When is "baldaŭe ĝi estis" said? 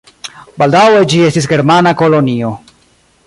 0.61-1.49